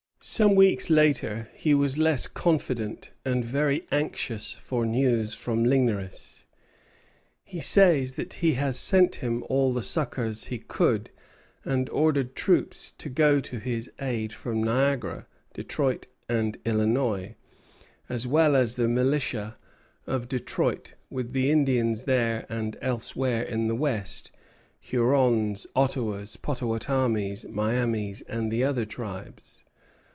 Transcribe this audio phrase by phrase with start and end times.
[0.23, 6.43] Some weeks later he was less confident, and very anxious for news from Ligneris.
[7.43, 11.09] He says that he has sent him all the succors he could,
[11.65, 15.25] and ordered troops to go to his aid from Niagara,
[15.55, 17.33] Detroit, and Illinois,
[18.07, 19.57] as well as the militia
[20.05, 24.29] of Detroit, with the Indians there and elsewhere in the West,
[24.79, 29.63] Hurons, Ottawas, Pottawattamies, Miamis, and other tribes.